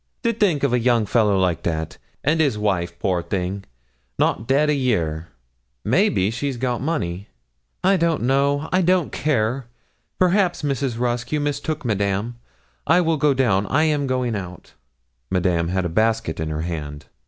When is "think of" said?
0.33-0.73